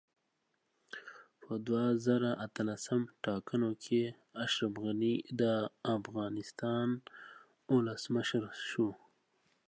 په 1.41 1.51
دوه 1.67 1.85
زره 2.05 2.31
اتلسم 2.45 3.01
ټاکنو 3.25 3.71
کې 3.83 4.01
اشرف 4.43 4.73
غني 4.83 5.15
دا 5.41 5.55
افغانستان 5.97 6.87
اولسمشر 7.73 8.43
شو 8.67 8.89